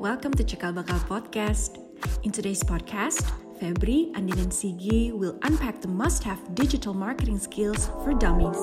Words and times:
welcome 0.00 0.32
to 0.32 0.40
Cekal 0.40 0.72
Bakal 0.72 0.96
Podcast. 1.04 1.76
In 2.24 2.32
today's 2.32 2.64
podcast, 2.64 3.20
Febri, 3.60 4.08
Andin, 4.16 4.40
and 4.40 4.48
Sigi 4.48 5.12
will 5.12 5.36
unpack 5.44 5.84
the 5.84 5.92
must-have 5.92 6.40
digital 6.56 6.96
marketing 6.96 7.36
skills 7.36 7.92
for 8.00 8.16
dummies. 8.16 8.56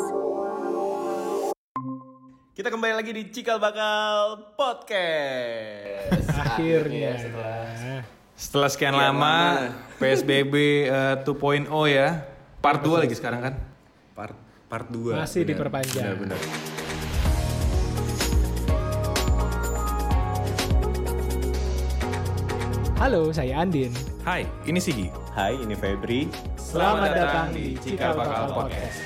Kita 2.58 2.74
kembali 2.74 2.98
lagi 2.98 3.14
di 3.14 3.30
Cikal 3.30 3.62
Bakal 3.62 4.10
Podcast. 4.58 6.26
Akhirnya. 6.34 7.14
setelah 7.22 8.02
Setelah 8.34 8.70
sekian 8.74 8.98
Sekian 8.98 9.14
lama, 9.14 9.38
lama. 9.70 9.98
PSBB 10.02 10.54
eh, 10.90 11.16
2.0 11.22 11.70
ya. 11.86 12.26
Part 12.66 12.82
2 12.82 12.98
lagi 13.06 13.14
sekarang 13.14 13.46
kan. 13.46 13.54
part 14.18 14.34
part 14.66 14.90
2 14.90 15.14
Masih 15.14 15.46
diperpanjang. 15.46 16.18
Benar, 16.18 16.34
benar. 16.34 16.77
Halo, 22.98 23.30
saya 23.30 23.62
Andin. 23.62 23.94
Hai, 24.26 24.42
ini 24.66 24.82
Sigi. 24.82 25.14
Hai, 25.38 25.54
ini 25.54 25.78
Febri. 25.78 26.34
Selamat 26.58 27.14
datang 27.14 27.54
di 27.54 27.78
Cikal 27.78 28.18
Bakal 28.18 28.50
Podcast. 28.58 28.98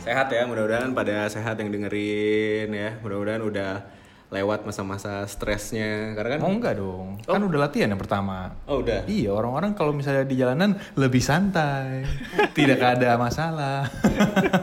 Sehat 0.00 0.32
ya, 0.32 0.48
mudah-mudahan 0.48 0.96
pada 0.96 1.28
sehat 1.28 1.60
yang 1.60 1.68
dengerin 1.68 2.72
ya. 2.72 2.96
Mudah-mudahan 3.04 3.44
udah 3.44 3.84
lewat 4.32 4.64
masa-masa 4.64 5.28
stresnya. 5.28 6.16
Karena 6.16 6.40
kan 6.40 6.48
Oh 6.48 6.56
enggak 6.56 6.80
dong. 6.80 7.20
Kan 7.20 7.44
udah 7.44 7.68
latihan 7.68 7.92
yang 7.92 8.00
pertama. 8.00 8.56
Oh, 8.64 8.80
udah. 8.80 9.04
Iya, 9.04 9.36
orang-orang 9.36 9.76
kalau 9.76 9.92
misalnya 9.92 10.24
di 10.24 10.40
jalanan 10.40 10.80
lebih 10.96 11.20
santai. 11.20 12.08
Tidak 12.56 12.80
ada 12.80 13.20
masalah. 13.20 13.92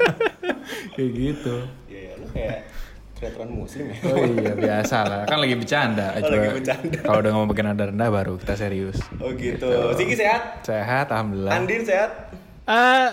Kayak 0.98 1.12
gitu. 1.14 1.56
Iya, 1.86 2.18
lu 2.18 2.26
kayak 2.34 2.79
triathlon 3.20 3.52
muslim 3.52 3.92
ya. 3.92 3.98
Oh 4.08 4.24
iya, 4.24 4.56
biasa 4.56 4.98
lah. 5.04 5.22
Kan 5.28 5.44
lagi 5.44 5.60
bercanda. 5.60 6.16
Oh, 6.16 6.32
lagi 6.32 6.50
bercanda. 6.56 7.00
Kalau 7.04 7.20
udah 7.20 7.32
ngomong 7.36 7.50
bagian 7.52 7.76
rendah 7.76 8.10
baru 8.10 8.40
kita 8.40 8.56
serius. 8.56 8.98
Oh 9.20 9.36
gitu. 9.36 9.68
Sigi 10.00 10.16
sehat? 10.16 10.64
Sehat, 10.64 11.12
alhamdulillah. 11.12 11.52
Andin 11.52 11.84
sehat? 11.84 12.32
Eh, 12.64 13.10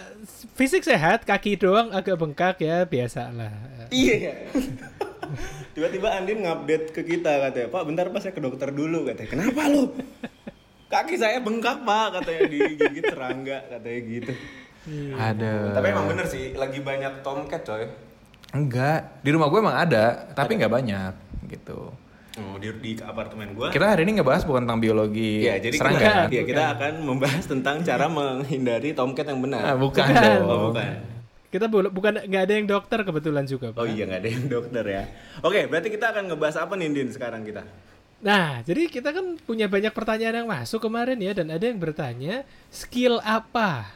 fisik 0.55 0.86
sehat, 0.86 1.27
kaki 1.27 1.58
doang 1.58 1.91
agak 1.91 2.14
bengkak 2.14 2.62
ya, 2.62 2.86
biasa 2.86 3.34
lah. 3.34 3.50
Iya 3.91 4.14
ya. 4.14 4.34
Tiba-tiba 5.75 6.14
Andin 6.14 6.47
ngupdate 6.47 6.95
ke 6.95 7.02
kita 7.02 7.42
katanya, 7.50 7.69
Pak 7.75 7.83
bentar 7.83 8.06
pas 8.14 8.23
saya 8.23 8.30
ke 8.30 8.39
dokter 8.39 8.70
dulu 8.70 9.11
katanya. 9.11 9.28
Kenapa 9.34 9.67
lu? 9.67 9.91
Kaki 10.86 11.19
saya 11.19 11.42
bengkak 11.42 11.83
pak 11.83 12.14
katanya 12.14 12.47
digigit 12.47 13.05
serangga 13.11 13.58
katanya 13.67 14.00
gitu. 14.06 14.33
Ada. 15.19 15.75
Tapi 15.75 15.86
emang 15.91 16.06
bener 16.06 16.30
sih 16.30 16.55
lagi 16.55 16.78
banyak 16.78 17.27
tomcat 17.27 17.67
coy. 17.67 17.91
Enggak, 18.50 19.20
di 19.20 19.30
rumah 19.30 19.47
gue 19.47 19.58
emang 19.58 19.77
ada, 19.77 20.30
tapi 20.33 20.55
nggak 20.55 20.72
banyak 20.72 21.12
gitu. 21.48 21.91
Oh 22.36 22.61
di, 22.61 22.69
di 22.69 22.92
apartemen 23.00 23.56
gua. 23.56 23.72
Kita 23.72 23.97
hari 23.97 24.05
ini 24.05 24.20
ngebahas 24.20 24.44
bukan 24.44 24.69
tentang 24.69 24.77
biologi 24.77 25.41
Iya 25.41 25.56
jadi 25.56 25.72
serangga. 25.72 25.97
kita, 25.98 26.12
Bukan, 26.12 26.28
iya, 26.30 26.42
kita 26.44 26.64
akan 26.77 26.92
membahas 27.00 27.44
tentang 27.48 27.77
cara 27.80 28.06
menghindari 28.19 28.92
tomcat 28.92 29.24
yang 29.24 29.41
benar. 29.41 29.61
Ah, 29.64 29.77
bukan, 29.77 30.05
Bukan. 30.05 30.20
dong. 30.20 30.44
Oh 30.44 30.58
bukan. 30.69 30.94
Kita 31.48 31.64
bu- 31.72 31.89
bukan 31.89 32.12
nggak 32.28 32.42
ada 32.44 32.52
yang 32.52 32.67
dokter 32.69 32.98
kebetulan 33.00 33.48
juga, 33.48 33.72
Pak. 33.72 33.80
Oh 33.80 33.89
iya 33.89 34.05
nggak 34.05 34.20
ada 34.20 34.28
yang 34.28 34.47
dokter 34.52 34.84
ya. 34.84 35.02
Oke 35.41 35.64
berarti 35.64 35.89
kita 35.89 36.12
akan 36.12 36.22
ngebahas 36.28 36.56
apa 36.61 36.72
nih 36.77 36.89
Din 36.92 37.08
sekarang 37.08 37.41
kita? 37.41 37.64
Nah, 38.17 38.61
jadi 38.64 38.89
kita 38.89 39.12
kan 39.12 39.36
punya 39.41 39.64
banyak 39.69 39.92
pertanyaan 39.92 40.44
yang 40.44 40.48
masuk 40.48 40.80
kemarin 40.80 41.17
ya 41.17 41.33
dan 41.33 41.48
ada 41.48 41.64
yang 41.64 41.80
bertanya 41.80 42.44
skill 42.69 43.17
apa? 43.24 43.89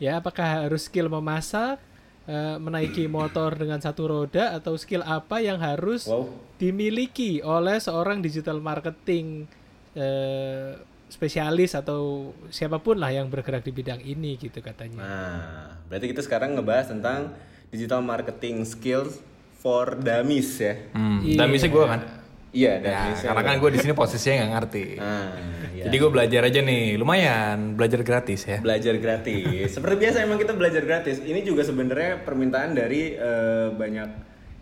Ya, 0.00 0.16
apakah 0.16 0.64
harus 0.64 0.88
skill 0.88 1.08
memasak, 1.08 1.76
eh, 2.24 2.56
menaiki 2.56 3.06
motor 3.06 3.54
dengan 3.54 3.78
satu 3.78 4.06
roda 4.06 4.54
atau 4.54 4.78
skill 4.78 5.02
apa 5.02 5.42
yang 5.42 5.58
harus 5.58 6.06
Wow. 6.06 6.30
dimiliki 6.56 7.42
oleh 7.42 7.78
seorang 7.78 8.22
digital 8.22 8.58
marketing 8.58 9.50
eh, 9.92 10.78
spesialis 11.08 11.76
atau 11.76 12.32
siapa 12.48 12.80
pun 12.80 12.96
lah 12.96 13.12
yang 13.12 13.28
bergerak 13.28 13.60
di 13.60 13.70
bidang 13.70 14.00
ini 14.00 14.40
gitu 14.40 14.64
katanya. 14.64 14.96
Nah 15.02 15.42
berarti 15.86 16.08
kita 16.08 16.24
sekarang 16.24 16.56
ngebahas 16.56 16.88
tentang 16.88 17.36
digital 17.68 18.00
marketing 18.00 18.64
skills 18.64 19.20
for 19.60 19.94
dummies 19.94 20.56
ya. 20.56 20.74
Hmm, 20.96 21.20
dan 21.36 21.52
bisa 21.52 21.68
gue 21.68 21.84
kan. 21.84 22.21
Iya 22.52 22.72
Ya, 22.76 23.08
dummies. 23.08 23.20
karena 23.22 23.42
kan 23.42 23.54
gue 23.56 23.70
di 23.70 23.80
sini 23.80 23.92
posisinya 23.92 24.34
nggak 24.38 24.52
ngerti. 24.54 24.84
Nah, 24.94 25.32
iya. 25.72 25.82
Jadi 25.82 25.96
gue 25.96 26.10
belajar 26.10 26.40
aja 26.44 26.60
nih, 26.60 26.84
lumayan 26.94 27.58
belajar 27.72 28.00
gratis 28.00 28.44
ya. 28.44 28.58
belajar 28.58 28.94
gratis. 28.96 29.72
Seperti 29.72 29.96
biasa 29.98 30.16
emang 30.20 30.36
kita 30.36 30.52
belajar 30.52 30.82
gratis. 30.82 31.18
Ini 31.18 31.40
juga 31.40 31.62
sebenarnya 31.62 32.20
permintaan 32.20 32.72
dari 32.72 33.12
eh, 33.12 33.68
banyak 33.72 34.08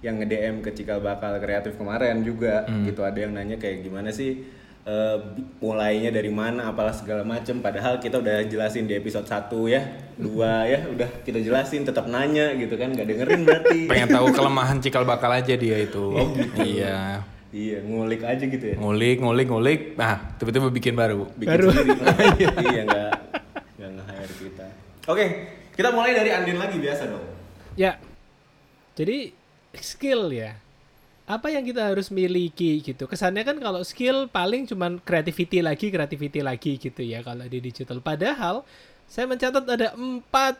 yang 0.00 0.16
nge-DM 0.16 0.56
ke 0.60 0.70
Cikal 0.72 0.98
Bakal 0.98 1.36
Kreatif 1.38 1.74
kemarin 1.74 2.22
juga 2.22 2.62
gitu. 2.80 3.02
Ada 3.02 3.18
yang 3.20 3.34
nanya 3.34 3.56
kayak 3.56 3.82
gimana 3.82 4.08
sih 4.08 4.38
bi- 5.28 5.44
mulainya 5.60 6.08
dari 6.08 6.30
mana 6.30 6.66
apalah 6.66 6.90
segala 6.90 7.20
macem 7.20 7.58
padahal 7.58 7.98
kita 7.98 8.16
udah 8.16 8.42
jelasin 8.44 8.86
di 8.86 8.94
episode 8.94 9.26
1 9.26 9.50
ya. 9.66 9.82
Dua 10.14 10.64
ya 10.64 10.86
udah 10.86 11.20
kita 11.20 11.36
jelasin 11.38 11.82
tetap 11.82 12.06
nanya 12.06 12.54
gitu 12.54 12.74
kan 12.74 12.90
nggak 12.90 13.04
dengerin 13.04 13.42
berarti. 13.42 13.80
Pengen 13.86 14.08
tahu 14.10 14.30
kelemahan 14.30 14.78
cikal 14.78 15.04
bakal 15.04 15.28
aja 15.28 15.52
dia 15.52 15.76
itu. 15.76 16.06
Oh, 16.06 16.32
gitu. 16.32 16.54
Iya. 16.80 17.26
Iya, 17.50 17.78
ngulik 17.82 18.22
aja 18.22 18.44
gitu 18.46 18.64
ya. 18.64 18.76
Ngulik, 18.78 19.16
ngulik, 19.22 19.46
ngulik. 19.50 19.80
Nah, 19.98 20.34
tiba-tiba 20.38 20.70
bikin 20.70 20.94
baru. 20.94 21.26
Bikin 21.34 21.50
Baru. 21.50 21.68
sendiri. 21.70 22.00
iya 22.74 22.82
nggak 22.86 23.12
nggak 23.78 23.90
nge-hire 23.96 24.34
kita. 24.38 24.66
Oke, 25.10 25.24
kita 25.74 25.88
mulai 25.90 26.12
dari 26.14 26.30
Andin 26.30 26.58
lagi 26.58 26.76
biasa 26.78 27.02
dong. 27.10 27.24
Ya. 27.74 27.98
Jadi 28.94 29.32
skill 29.78 30.30
ya. 30.34 30.58
Apa 31.30 31.46
yang 31.54 31.62
kita 31.62 31.94
harus 31.94 32.10
miliki 32.10 32.82
gitu. 32.82 33.06
Kesannya 33.06 33.46
kan 33.46 33.56
kalau 33.62 33.86
skill 33.86 34.26
paling 34.26 34.66
cuman 34.66 34.98
creativity 34.98 35.62
lagi, 35.62 35.86
creativity 35.94 36.42
lagi 36.42 36.74
gitu 36.74 37.06
ya 37.06 37.22
kalau 37.22 37.46
di 37.46 37.62
digital. 37.62 38.02
Padahal 38.02 38.66
saya 39.06 39.30
mencatat 39.30 39.62
ada 39.62 39.94
empat 39.94 40.58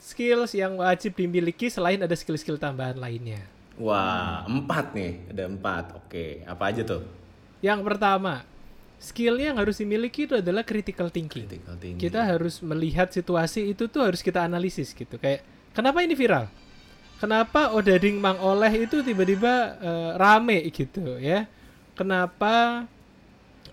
skills 0.00 0.56
yang 0.56 0.80
wajib 0.80 1.12
dimiliki 1.12 1.68
selain 1.68 2.00
ada 2.00 2.14
skill-skill 2.16 2.56
tambahan 2.56 2.96
lainnya. 2.96 3.42
Wah, 3.78 4.42
empat 4.44 4.92
nih, 4.94 5.30
ada 5.30 5.44
empat. 5.46 5.84
Oke, 5.94 6.42
apa 6.42 6.64
aja 6.70 6.82
tuh? 6.82 7.02
Yang 7.62 7.80
pertama, 7.86 8.42
skill 8.98 9.38
yang 9.38 9.58
harus 9.58 9.78
dimiliki 9.78 10.26
itu 10.26 10.34
adalah 10.38 10.66
critical 10.66 11.08
thinking. 11.08 11.46
Critical 11.46 11.74
thinking. 11.78 12.02
Kita 12.02 12.26
harus 12.26 12.58
melihat 12.60 13.10
situasi 13.10 13.70
itu 13.70 13.86
tuh 13.86 14.02
harus 14.02 14.18
kita 14.18 14.42
analisis 14.42 14.90
gitu. 14.90 15.16
Kayak 15.16 15.46
kenapa 15.74 16.02
ini 16.02 16.18
viral? 16.18 16.50
Kenapa 17.18 17.74
Odading 17.74 18.18
Mang 18.22 18.38
Oleh 18.38 18.86
itu 18.86 19.02
tiba-tiba 19.02 19.74
eh, 19.78 20.10
rame 20.18 20.62
gitu 20.70 21.18
ya? 21.18 21.50
Kenapa 21.98 22.86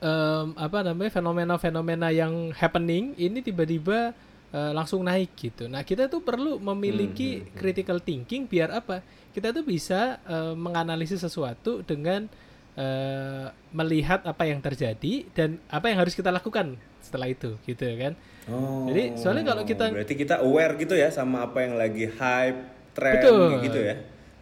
em, 0.02 0.48
apa 0.58 0.82
namanya 0.82 1.12
fenomena-fenomena 1.14 2.10
yang 2.10 2.50
happening 2.58 3.14
ini 3.18 3.40
tiba-tiba 3.46 4.18
eh, 4.56 4.72
langsung 4.72 5.04
naik 5.04 5.36
gitu. 5.36 5.68
Nah 5.68 5.84
kita 5.84 6.08
tuh 6.08 6.24
perlu 6.24 6.56
memiliki 6.64 7.44
critical 7.60 8.00
thinking 8.00 8.48
biar 8.48 8.72
apa? 8.72 9.04
Kita 9.36 9.52
tuh 9.52 9.68
bisa 9.68 10.24
eh, 10.24 10.56
menganalisis 10.56 11.20
sesuatu 11.20 11.84
dengan 11.84 12.32
eh, 12.80 13.52
melihat 13.76 14.24
apa 14.24 14.48
yang 14.48 14.64
terjadi 14.64 15.28
dan 15.36 15.60
apa 15.68 15.92
yang 15.92 16.00
harus 16.00 16.16
kita 16.16 16.32
lakukan 16.32 16.80
setelah 17.04 17.28
itu 17.28 17.60
gitu 17.68 17.84
kan. 18.00 18.16
Oh. 18.50 18.86
Jadi, 18.90 19.18
soalnya 19.18 19.54
kalau 19.54 19.64
kita- 19.66 19.94
berarti 19.94 20.16
kita 20.16 20.36
aware 20.42 20.74
gitu 20.78 20.96
ya 20.96 21.10
sama 21.10 21.46
apa 21.50 21.66
yang 21.66 21.78
lagi 21.78 22.10
hype, 22.10 22.60
trend 22.94 23.22
Betul. 23.22 23.50
gitu 23.66 23.80
ya. 23.82 23.96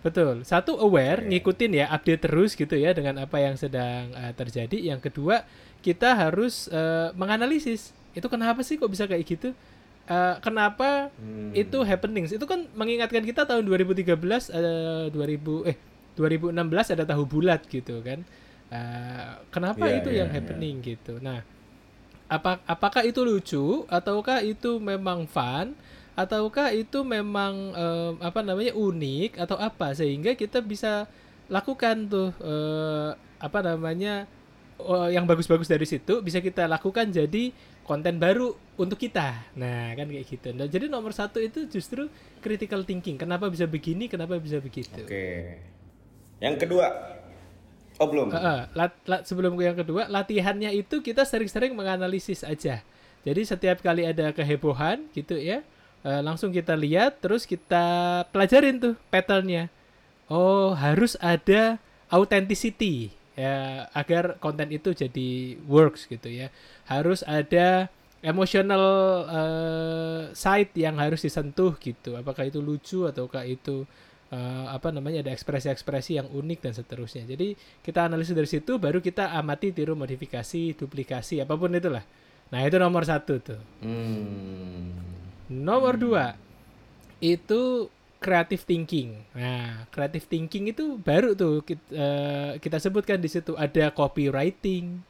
Betul. 0.04 0.36
Satu 0.44 0.76
aware, 0.76 1.24
ngikutin 1.24 1.72
ya, 1.80 1.86
update 1.88 2.28
terus 2.28 2.60
gitu 2.60 2.76
ya 2.76 2.92
dengan 2.92 3.24
apa 3.24 3.40
yang 3.40 3.56
sedang 3.56 4.12
eh, 4.12 4.34
terjadi. 4.36 4.76
Yang 4.92 5.12
kedua, 5.12 5.48
kita 5.80 6.16
harus 6.16 6.68
eh, 6.68 7.16
menganalisis. 7.16 7.96
Itu 8.12 8.28
kenapa 8.28 8.62
sih 8.62 8.76
kok 8.76 8.92
bisa 8.92 9.08
kayak 9.08 9.24
gitu? 9.24 9.56
Eh, 10.04 10.36
kenapa 10.44 11.08
Hmm. 11.16 11.56
itu 11.56 11.80
happenings? 11.88 12.36
Itu 12.36 12.44
kan 12.44 12.68
mengingatkan 12.76 13.24
kita 13.24 13.48
tahun 13.48 13.64
2013 13.64 14.52
eh 14.52 15.08
2000 15.08 15.64
eh 15.64 15.80
2016 16.20 16.92
ada 16.92 17.08
tahu 17.08 17.24
bulat 17.24 17.64
gitu 17.72 18.04
kan. 18.04 18.20
Eh, 18.68 19.32
kenapa 19.48 19.88
Iya, 19.88 20.04
itu 20.04 20.10
iya, 20.12 20.20
yang 20.26 20.30
iya. 20.30 20.36
happening 20.44 20.76
gitu. 20.84 21.24
Nah, 21.24 21.40
apa 22.28 22.60
apakah 22.66 23.04
itu 23.06 23.24
lucu 23.24 23.86
ataukah 23.88 24.44
itu 24.44 24.76
memang 24.82 25.24
fun 25.30 25.72
ataukah 26.14 26.70
itu 26.74 27.02
memang 27.06 27.54
em, 27.74 28.14
apa 28.22 28.40
namanya 28.42 28.74
unik 28.74 29.38
atau 29.40 29.58
apa 29.58 29.94
sehingga 29.94 30.34
kita 30.34 30.60
bisa 30.62 31.06
lakukan 31.48 32.10
tuh 32.10 32.30
eh, 32.42 33.10
apa 33.38 33.60
namanya 33.62 34.26
oh, 34.80 35.10
yang 35.10 35.26
bagus-bagus 35.26 35.68
dari 35.70 35.86
situ 35.86 36.22
bisa 36.22 36.40
kita 36.40 36.66
lakukan 36.66 37.10
jadi 37.10 37.54
konten 37.84 38.18
baru 38.18 38.56
untuk 38.80 38.98
kita 38.98 39.44
nah 39.54 39.94
kan 39.94 40.08
kayak 40.08 40.26
gitu 40.28 40.50
nah, 40.56 40.66
jadi 40.66 40.88
nomor 40.90 41.12
satu 41.12 41.38
itu 41.44 41.68
justru 41.68 42.08
critical 42.40 42.82
thinking 42.84 43.20
kenapa 43.20 43.48
bisa 43.52 43.68
begini 43.68 44.08
kenapa 44.08 44.40
bisa 44.40 44.58
begitu 44.64 45.04
Oke. 45.04 45.60
Yang 46.44 46.68
kedua. 46.68 46.88
Oh, 48.04 48.08
belum. 48.12 48.36
Heeh, 48.36 48.60
lat- 48.76 49.00
lat- 49.08 49.24
sebelum 49.24 49.56
yang 49.56 49.80
kedua, 49.80 50.12
latihannya 50.12 50.76
itu 50.76 51.00
kita 51.00 51.24
sering-sering 51.24 51.72
menganalisis 51.72 52.44
aja. 52.44 52.84
Jadi 53.24 53.42
setiap 53.48 53.80
kali 53.80 54.04
ada 54.04 54.36
kehebohan 54.36 55.08
gitu 55.16 55.40
ya, 55.40 55.64
eh, 56.04 56.20
langsung 56.20 56.52
kita 56.52 56.76
lihat, 56.76 57.24
terus 57.24 57.48
kita 57.48 58.28
pelajarin 58.36 58.76
tuh 58.76 58.94
patternnya. 59.08 59.72
Oh, 60.28 60.76
harus 60.76 61.16
ada 61.24 61.80
authenticity. 62.12 63.16
Ya 63.34 63.90
agar 63.98 64.38
konten 64.38 64.70
itu 64.70 64.94
jadi 64.94 65.58
works 65.66 66.06
gitu 66.06 66.30
ya. 66.30 66.54
Harus 66.86 67.26
ada 67.26 67.90
emotional 68.24 68.86
eh, 69.28 70.22
side 70.32 70.72
yang 70.80 70.98
harus 70.98 71.22
disentuh 71.22 71.76
gitu. 71.82 72.16
Apakah 72.16 72.48
itu 72.48 72.64
lucu 72.64 73.04
ataukah 73.04 73.44
itu 73.44 73.84
eh, 74.32 74.66
apa 74.72 74.90
namanya 74.96 75.26
ada 75.28 75.32
ekspresi-ekspresi 75.36 76.22
yang 76.22 76.28
unik 76.32 76.60
dan 76.64 76.74
seterusnya. 76.74 77.28
Jadi 77.28 77.58
kita 77.84 78.08
analisis 78.08 78.34
dari 78.34 78.50
situ 78.50 78.80
baru 78.80 79.04
kita 79.04 79.36
amati 79.36 79.76
tiru 79.76 79.94
modifikasi 80.00 80.80
duplikasi 80.80 81.44
apa 81.44 81.54
pun 81.60 81.76
itulah. 81.76 82.06
Nah 82.54 82.62
itu 82.64 82.78
nomor 82.78 83.04
satu 83.04 83.42
tuh. 83.42 83.62
Hmm. 83.82 84.94
Nomor 85.52 86.00
dua 86.00 86.40
itu 87.20 87.90
creative 88.24 88.64
thinking. 88.64 89.20
Nah, 89.36 89.84
creative 89.92 90.24
thinking 90.32 90.72
itu 90.72 90.96
baru 90.96 91.36
tuh 91.36 91.60
kita, 91.68 91.92
kita 92.64 92.78
sebutkan 92.80 93.20
di 93.20 93.28
situ 93.28 93.52
ada 93.60 93.92
copywriting, 93.92 95.04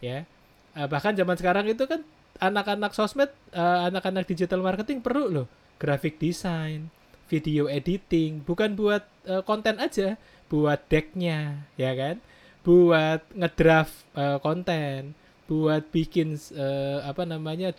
ya. 0.00 0.24
Eh, 0.72 0.88
bahkan 0.88 1.12
zaman 1.12 1.36
sekarang 1.36 1.68
itu 1.68 1.84
kan 1.84 2.00
anak-anak 2.40 2.96
sosmed, 2.96 3.28
eh, 3.52 3.80
anak-anak 3.92 4.24
digital 4.24 4.64
marketing 4.64 5.04
perlu 5.04 5.28
loh 5.28 5.46
graphic 5.78 6.16
design, 6.16 6.88
video 7.28 7.68
editing, 7.68 8.40
bukan 8.42 8.72
buat 8.78 9.04
eh, 9.28 9.42
konten 9.44 9.76
aja, 9.76 10.16
buat 10.48 10.80
decknya, 10.88 11.68
ya 11.76 11.92
kan? 11.92 12.16
Buat 12.64 13.28
ngedraft 13.36 13.94
eh, 14.16 14.38
konten, 14.40 15.12
buat 15.44 15.84
bikin 15.92 16.40
eh, 16.56 16.98
apa 17.04 17.28
namanya 17.28 17.76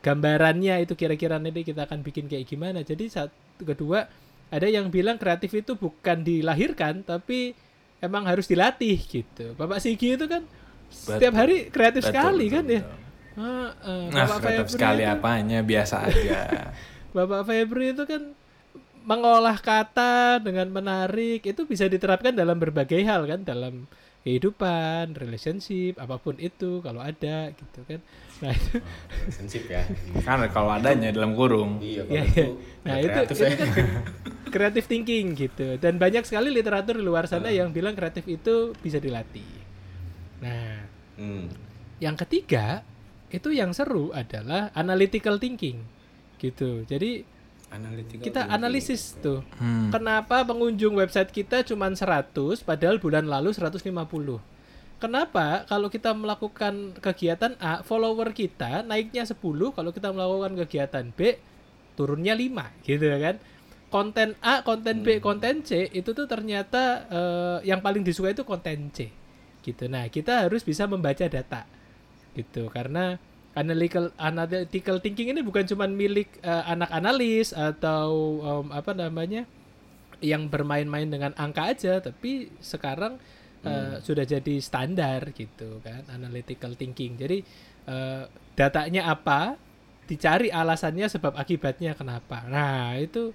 gambarannya 0.00 0.86
itu 0.86 0.94
kira-kira 0.94 1.36
nanti 1.36 1.66
kita 1.66 1.84
akan 1.84 2.00
bikin 2.06 2.30
kayak 2.30 2.48
gimana. 2.48 2.80
Jadi 2.86 3.10
saat 3.10 3.30
kedua 3.64 4.06
ada 4.48 4.64
yang 4.64 4.88
bilang 4.88 5.16
kreatif 5.16 5.52
itu 5.52 5.74
bukan 5.74 6.22
dilahirkan 6.22 7.02
tapi 7.02 7.52
emang 7.98 8.24
harus 8.24 8.46
dilatih 8.46 8.96
gitu. 9.00 9.52
Bapak 9.54 9.82
Sigi 9.82 10.14
itu 10.14 10.24
kan 10.24 10.46
setiap 10.88 11.36
Betul. 11.36 11.40
hari 11.40 11.56
kreatif 11.68 12.02
Betul, 12.02 12.10
sekali 12.14 12.46
betul, 12.46 12.56
kan 12.56 12.64
ya. 12.64 12.82
betul. 12.82 12.96
Ah, 13.38 13.70
ah. 13.84 14.04
Nah, 14.08 14.24
Bapak 14.24 14.38
kreatif 14.40 14.66
Febri 14.66 14.74
sekali 14.74 15.02
itu- 15.02 15.12
apanya 15.14 15.58
biasa 15.62 15.96
aja. 16.04 16.40
Bapak 17.16 17.42
Febri 17.44 17.86
itu 17.92 18.04
kan 18.04 18.22
mengolah 19.02 19.56
kata 19.56 20.36
dengan 20.38 20.68
menarik 20.68 21.40
itu 21.40 21.64
bisa 21.64 21.88
diterapkan 21.88 22.32
dalam 22.32 22.60
berbagai 22.60 23.00
hal 23.00 23.24
kan 23.24 23.40
dalam 23.40 23.88
kehidupan, 24.28 25.16
relationship, 25.16 25.96
apa 25.96 26.20
pun 26.20 26.36
itu 26.36 26.84
kalau 26.84 27.00
ada 27.00 27.48
gitu 27.48 27.80
kan. 27.88 28.00
Nah, 28.38 28.52
itu 28.52 28.76
Sensip 29.32 29.64
ya. 29.66 29.82
kan 30.22 30.44
kalau 30.52 30.70
adanya 30.70 31.08
dalam 31.08 31.32
kurung. 31.32 31.80
Iya, 31.80 32.04
kalau 32.04 32.12
iya. 32.12 32.24
itu 32.28 32.44
Nah, 32.84 32.96
itu, 33.00 33.08
kreatif 33.08 33.34
itu 33.34 33.42
ya. 33.42 33.56
kan 33.56 33.68
creative 34.52 34.86
thinking 34.86 35.26
gitu. 35.34 35.68
Dan 35.80 35.96
banyak 35.96 36.28
sekali 36.28 36.52
literatur 36.52 37.00
di 37.00 37.04
luar 37.04 37.24
sana 37.24 37.48
yang 37.48 37.72
bilang 37.72 37.96
kreatif 37.96 38.28
itu 38.28 38.76
bisa 38.78 39.00
dilatih. 39.00 39.48
Nah, 40.44 40.84
Hmm. 41.18 41.50
yang 41.98 42.14
ketiga 42.14 42.86
itu 43.28 43.50
yang 43.50 43.74
seru 43.74 44.14
adalah 44.14 44.70
analytical 44.78 45.40
thinking 45.42 45.82
gitu. 46.38 46.86
Jadi 46.86 47.26
Analytical 47.68 48.24
kita 48.24 48.48
thinking. 48.48 48.56
analisis 48.56 49.02
tuh. 49.20 49.44
Hmm. 49.60 49.92
Kenapa 49.92 50.40
pengunjung 50.44 50.96
website 50.96 51.28
kita 51.28 51.60
cuma 51.68 51.92
100 51.92 52.32
padahal 52.64 52.96
bulan 52.96 53.28
lalu 53.28 53.52
150? 53.52 53.84
Kenapa 54.98 55.62
kalau 55.70 55.86
kita 55.86 56.10
melakukan 56.10 56.98
kegiatan 56.98 57.54
A, 57.62 57.86
follower 57.86 58.34
kita 58.34 58.82
naiknya 58.82 59.22
10, 59.22 59.38
kalau 59.70 59.94
kita 59.94 60.10
melakukan 60.10 60.58
kegiatan 60.66 61.06
B 61.14 61.38
turunnya 61.94 62.34
5 62.34 62.86
gitu 62.86 63.06
kan. 63.06 63.36
Konten 63.88 64.36
A, 64.44 64.60
konten 64.66 65.00
B, 65.00 65.22
konten 65.22 65.64
C 65.64 65.88
itu 65.94 66.12
tuh 66.12 66.28
ternyata 66.28 67.08
eh, 67.08 67.58
yang 67.70 67.80
paling 67.80 68.02
disukai 68.02 68.34
itu 68.34 68.42
konten 68.44 68.90
C. 68.90 69.08
Gitu. 69.62 69.86
Nah, 69.86 70.10
kita 70.10 70.44
harus 70.44 70.66
bisa 70.66 70.84
membaca 70.90 71.24
data. 71.24 71.64
Gitu. 72.36 72.68
Karena 72.68 73.16
analytical 73.56 74.12
analytical 74.20 74.96
thinking 75.00 75.32
ini 75.32 75.40
bukan 75.40 75.64
cuma 75.64 75.88
milik 75.88 76.40
eh, 76.42 76.64
anak 76.68 76.90
analis 76.92 77.56
atau 77.56 78.40
em, 78.42 78.66
apa 78.72 78.92
namanya 78.92 79.48
yang 80.18 80.50
bermain-main 80.50 81.06
dengan 81.06 81.32
angka 81.38 81.70
aja 81.70 82.02
tapi 82.02 82.50
sekarang 82.58 83.16
eh, 83.64 84.02
sudah 84.02 84.24
jadi 84.26 84.54
standar 84.62 85.30
gitu 85.34 85.82
kan 85.82 86.06
analytical 86.12 86.74
thinking. 86.74 87.18
Jadi 87.18 87.38
eh, 87.86 88.24
datanya 88.54 89.10
apa 89.10 89.58
dicari 90.08 90.48
alasannya 90.48 91.06
sebab 91.06 91.36
akibatnya 91.36 91.92
kenapa. 91.92 92.46
Nah 92.48 92.96
itu 92.96 93.30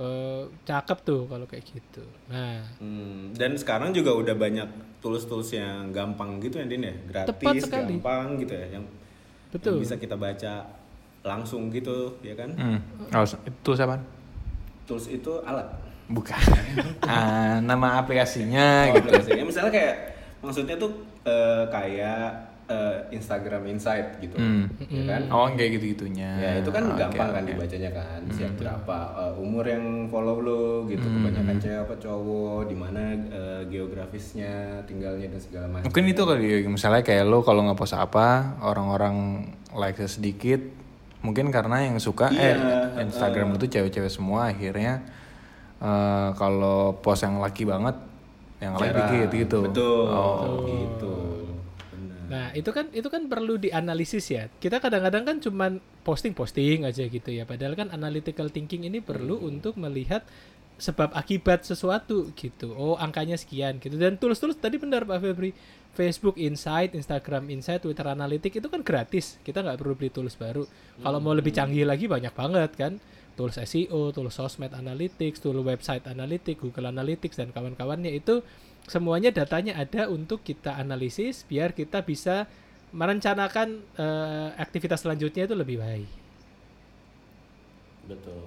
eh, 0.00 0.44
cakep 0.66 0.98
tuh 1.04 1.22
kalau 1.30 1.46
kayak 1.46 1.64
gitu. 1.68 2.04
Nah. 2.28 2.64
Hmm, 2.80 3.32
dan 3.36 3.54
sekarang 3.56 3.94
juga 3.94 4.16
udah 4.16 4.34
banyak 4.34 4.68
tools-tools 5.02 5.54
yang 5.54 5.90
gampang 5.90 6.38
gitu 6.42 6.62
ya 6.62 6.66
Din 6.66 6.86
ya, 6.86 6.94
gratis, 7.10 7.66
gampang 7.66 8.38
gitu 8.38 8.54
ya, 8.54 8.78
yang, 8.78 8.84
Betul. 9.52 9.76
yang 9.76 9.84
bisa 9.84 9.96
kita 9.96 10.16
baca 10.16 10.64
langsung 11.22 11.68
gitu, 11.68 12.16
ya 12.20 12.34
kan? 12.34 12.50
Hmm. 12.56 12.78
Oh, 13.12 13.22
itu 13.22 13.70
siapa? 13.76 14.00
Tools 14.88 15.06
itu 15.06 15.32
alat. 15.44 15.68
Bukan. 16.08 16.34
ah, 17.06 17.62
nama 17.62 18.00
aplikasinya 18.00 18.90
Oh, 18.90 18.98
gitu. 18.98 19.06
aplikasinya. 19.12 19.44
misalnya 19.46 19.70
kayak 19.70 19.94
maksudnya 20.42 20.74
tuh 20.74 20.90
eh, 21.22 21.64
kayak 21.70 22.51
eh, 22.64 22.98
Instagram 23.10 23.66
Insight 23.66 24.18
gitu, 24.18 24.34
Hmm. 24.34 24.70
ya 24.86 25.02
kan? 25.08 25.22
Oh, 25.28 25.46
kayak 25.48 25.76
gitu-gitunya. 25.76 26.30
Ya 26.36 26.50
itu 26.58 26.68
kan 26.68 26.88
Oke, 26.88 26.98
gampang 26.98 27.30
kan 27.30 27.42
oke. 27.42 27.50
dibacanya 27.52 27.90
kan 27.90 28.20
siap 28.28 28.52
berapa 28.56 28.96
eh, 29.12 29.34
umur 29.38 29.64
yang 29.64 29.84
follow 30.06 30.38
lo 30.38 30.64
gitu 30.86 31.02
kebanyakan 31.02 31.56
cewek 31.58 31.80
apa 31.82 31.94
cowok 31.96 32.60
di 32.66 32.76
mana 32.76 33.02
eh, 33.12 33.62
geografisnya 33.66 34.52
tinggalnya 34.84 35.26
dan 35.28 35.40
segala 35.40 35.66
macam. 35.68 35.84
Mungkin 35.86 36.04
itu 36.06 36.22
kali 36.22 36.44
ya, 36.44 36.56
misalnya 36.66 37.02
kayak 37.02 37.24
lo 37.24 37.40
kalau 37.40 37.66
ngepost 37.66 37.92
apa, 37.92 38.56
orang-orang 38.60 39.46
like 39.72 39.98
sedikit, 40.04 40.60
mungkin 41.20 41.48
karena 41.48 41.86
yang 41.86 41.98
suka 41.98 42.28
Iya, 42.28 42.56
eh 42.98 43.04
Instagram 43.04 43.54
itu 43.54 43.66
cewek-cewek 43.68 44.10
semua 44.10 44.48
akhirnya 44.48 45.02
eh, 45.78 46.28
kalau 46.34 46.94
post 46.96 47.22
yang 47.22 47.36
laki 47.36 47.64
banget, 47.64 47.96
yang 48.58 48.74
like 48.76 48.94
dikit 48.94 49.28
gitu. 49.32 49.60
Betul. 49.66 50.06
Oh. 50.08 50.62
Gitu. 50.62 51.14
Nah, 52.32 52.48
itu 52.56 52.72
kan 52.72 52.88
itu 52.96 53.12
kan 53.12 53.28
perlu 53.28 53.60
dianalisis 53.60 54.24
ya. 54.32 54.48
Kita 54.48 54.80
kadang-kadang 54.80 55.28
kan 55.28 55.36
cuman 55.36 55.84
posting-posting 56.00 56.88
aja 56.88 57.04
gitu 57.04 57.28
ya. 57.28 57.44
Padahal 57.44 57.76
kan 57.76 57.92
analytical 57.92 58.48
thinking 58.48 58.88
ini 58.88 59.04
perlu 59.04 59.36
untuk 59.44 59.76
melihat 59.76 60.24
sebab 60.80 61.12
akibat 61.12 61.68
sesuatu 61.68 62.32
gitu. 62.32 62.72
Oh, 62.72 62.96
angkanya 62.96 63.36
sekian 63.36 63.76
gitu. 63.76 64.00
Dan 64.00 64.16
tools-tools 64.16 64.56
tadi 64.56 64.80
benar 64.80 65.04
Pak 65.04 65.20
Febri. 65.20 65.52
Facebook 65.92 66.40
Insight, 66.40 66.96
Instagram 66.96 67.52
Insight, 67.52 67.84
Twitter 67.84 68.08
Analytics 68.08 68.64
itu 68.64 68.68
kan 68.72 68.80
gratis. 68.80 69.36
Kita 69.44 69.60
nggak 69.60 69.76
perlu 69.76 69.92
beli 69.92 70.08
tools 70.08 70.40
baru. 70.40 70.64
Kalau 71.04 71.20
mau 71.20 71.36
lebih 71.36 71.52
canggih 71.52 71.84
lagi 71.84 72.08
banyak 72.08 72.32
banget 72.32 72.72
kan. 72.80 72.96
Tools 73.36 73.60
SEO, 73.60 74.12
tools 74.12 74.32
sosmed 74.32 74.72
analytics, 74.72 75.44
tools 75.44 75.60
website 75.60 76.08
analytics, 76.08 76.64
Google 76.64 76.88
Analytics 76.88 77.36
dan 77.36 77.52
kawan-kawannya 77.52 78.12
itu 78.12 78.40
semuanya 78.86 79.30
datanya 79.30 79.78
ada 79.78 80.10
untuk 80.10 80.42
kita 80.42 80.74
analisis 80.74 81.46
biar 81.46 81.72
kita 81.72 82.02
bisa 82.02 82.46
merencanakan 82.92 83.80
eh, 83.96 84.48
aktivitas 84.60 85.00
selanjutnya 85.02 85.48
itu 85.48 85.56
lebih 85.56 85.80
baik. 85.80 86.10
Betul. 88.06 88.44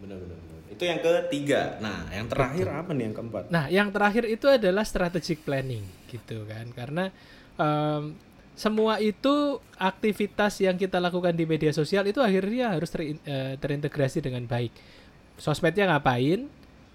Benar 0.00 0.16
benar 0.16 0.38
benar. 0.40 0.60
Itu 0.72 0.82
yang 0.88 1.00
ketiga. 1.04 1.76
Nah, 1.82 2.08
yang 2.08 2.26
terakhir 2.30 2.66
apa 2.72 2.90
nih 2.96 3.04
yang 3.10 3.14
keempat? 3.20 3.42
Nah, 3.52 3.64
yang 3.68 3.88
terakhir 3.92 4.24
itu 4.24 4.46
adalah 4.48 4.86
strategic 4.86 5.44
planning 5.44 5.84
gitu 6.08 6.48
kan. 6.48 6.72
Karena 6.72 7.12
em, 7.60 8.16
semua 8.56 8.96
itu 8.96 9.60
aktivitas 9.76 10.56
yang 10.64 10.80
kita 10.80 10.96
lakukan 10.96 11.36
di 11.36 11.44
media 11.44 11.72
sosial 11.76 12.08
itu 12.08 12.24
akhirnya 12.24 12.72
harus 12.72 12.88
terin- 12.88 13.20
eh, 13.28 13.60
terintegrasi 13.60 14.24
dengan 14.24 14.48
baik. 14.48 14.72
Sosmednya 15.36 15.92
ngapain? 15.92 16.48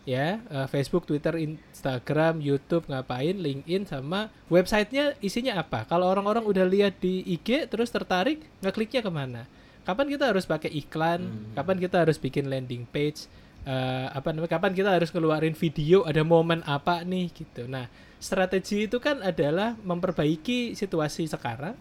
Ya, 0.05 0.37
eh, 0.37 0.67
Facebook, 0.69 1.09
Twitter, 1.09 1.33
Instagram, 1.33 2.37
YouTube 2.37 2.85
ngapain, 2.85 3.33
LinkedIn 3.33 3.89
sama 3.89 4.29
websitenya 4.53 5.17
isinya 5.17 5.57
apa? 5.57 5.81
Kalau 5.89 6.05
orang-orang 6.05 6.45
udah 6.45 6.61
lihat 6.61 7.01
di 7.01 7.25
IG 7.25 7.65
terus 7.73 7.89
tertarik, 7.89 8.45
ngekliknya 8.61 9.01
ke 9.01 9.09
mana? 9.09 9.49
Kapan 9.81 10.05
kita 10.09 10.29
harus 10.29 10.45
pakai 10.45 10.69
iklan? 10.69 11.25
Kapan 11.57 11.77
kita 11.81 12.05
harus 12.05 12.21
bikin 12.21 12.49
landing 12.53 12.85
page? 12.85 13.25
Eh, 13.65 14.07
apa 14.13 14.29
namanya? 14.29 14.61
Kapan 14.61 14.77
kita 14.77 14.93
harus 14.93 15.09
keluarin 15.09 15.57
video? 15.57 16.05
Ada 16.05 16.21
momen 16.21 16.61
apa 16.69 17.01
nih 17.01 17.33
gitu. 17.33 17.65
Nah, 17.65 17.89
strategi 18.21 18.85
itu 18.85 19.01
kan 19.01 19.25
adalah 19.25 19.73
memperbaiki 19.81 20.77
situasi 20.77 21.25
sekarang 21.25 21.73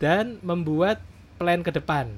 dan 0.00 0.40
membuat 0.40 1.04
plan 1.36 1.60
ke 1.60 1.68
depan 1.68 2.08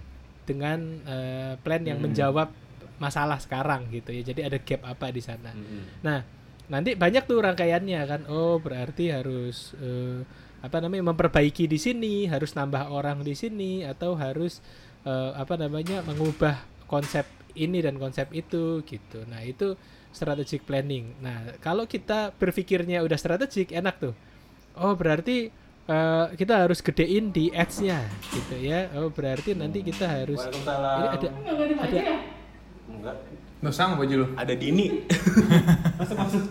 dengan 0.46 1.02
eh, 1.10 1.58
plan 1.58 1.82
yang 1.82 1.98
menjawab 1.98 2.54
masalah 2.98 3.38
sekarang 3.42 3.90
gitu 3.90 4.14
ya. 4.14 4.22
Jadi 4.22 4.40
ada 4.46 4.58
gap 4.60 4.82
apa 4.86 5.10
di 5.10 5.22
sana. 5.22 5.50
Nah, 6.02 6.20
nanti 6.68 6.96
banyak 6.96 7.24
tuh 7.28 7.44
rangkaiannya 7.44 8.00
kan. 8.08 8.20
Oh, 8.30 8.56
berarti 8.62 9.12
harus 9.12 9.76
eh, 9.80 10.24
apa 10.64 10.80
namanya 10.80 11.12
memperbaiki 11.12 11.68
di 11.68 11.76
sini, 11.76 12.24
harus 12.24 12.56
nambah 12.56 12.88
orang 12.88 13.20
di 13.20 13.36
sini 13.36 13.84
atau 13.84 14.16
harus 14.16 14.64
eh, 15.04 15.32
apa 15.36 15.60
namanya 15.60 16.00
mengubah 16.06 16.64
konsep 16.88 17.28
ini 17.54 17.84
dan 17.84 18.00
konsep 18.00 18.32
itu 18.32 18.82
gitu. 18.82 19.22
Nah, 19.28 19.44
itu 19.44 19.76
strategic 20.14 20.64
planning. 20.64 21.10
Nah, 21.20 21.58
kalau 21.58 21.84
kita 21.84 22.32
berpikirnya 22.38 23.02
udah 23.02 23.18
strategik, 23.18 23.74
enak 23.74 23.98
tuh. 24.00 24.14
Oh, 24.78 24.96
berarti 24.96 25.52
eh, 25.84 26.26
kita 26.38 26.64
harus 26.64 26.80
gedein 26.80 27.28
di 27.28 27.52
ads-nya 27.52 28.08
gitu 28.32 28.56
ya. 28.56 28.88
Oh, 28.96 29.12
berarti 29.12 29.52
nanti 29.52 29.84
kita 29.84 30.08
harus 30.08 30.40
ini 30.48 30.64
ada 30.64 31.28
ada 31.82 31.98
Enggak. 32.94 33.16
Nuh 33.60 33.72
sama 33.72 33.96
baju 33.96 34.14
lu. 34.14 34.26
Ada 34.36 34.54
Dini. 34.54 34.86
masuk 35.98 36.16
masuk. 36.16 36.42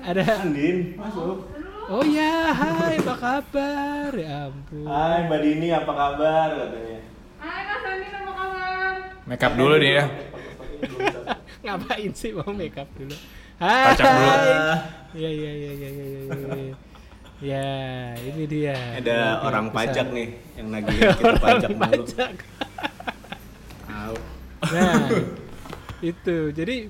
ada 0.00 0.22
Andin, 0.40 0.96
masuk. 0.96 1.36
Oh 1.90 2.06
ya, 2.06 2.54
hai, 2.54 2.96
apa 2.96 3.14
kabar? 3.18 4.10
Ya 4.14 4.46
ampun. 4.46 4.86
Hai 4.86 5.26
Mbak 5.26 5.40
Dini, 5.42 5.68
apa 5.70 5.90
kabar 5.90 6.48
katanya? 6.54 6.98
Hai 7.36 7.60
Kak 7.66 7.78
Sandi, 7.82 8.06
apa 8.08 8.32
kabar? 8.32 8.94
Make 9.26 9.42
up 9.42 9.52
dulu 9.54 9.74
nih 9.76 9.92
ya. 9.98 10.04
Ngapain 11.66 12.10
sih 12.14 12.30
mau 12.30 12.52
make 12.54 12.78
up 12.78 12.88
dulu? 12.94 13.16
Hai. 13.58 13.84
Pacak 13.90 14.06
dulu. 14.06 14.30
Ya 15.18 15.30
ya 15.30 15.52
ya 15.52 15.72
ya 15.74 15.90
ya 15.90 15.90
ya. 15.90 16.16
ya. 16.30 16.74
Ya, 17.40 17.66
ini 18.20 18.44
dia. 18.44 18.76
Ada 18.94 19.16
Luar 19.40 19.48
orang 19.48 19.66
biasa. 19.68 19.76
pajak 19.90 20.06
nih 20.12 20.28
yang 20.54 20.68
nagih 20.70 20.96
kita 21.18 21.34
pajak 21.40 21.70
mulu. 21.72 21.82
pajak. 21.82 22.32
Tahu. 23.82 24.16
Nah, 24.70 24.94
itu. 26.00 26.50
Jadi 26.50 26.88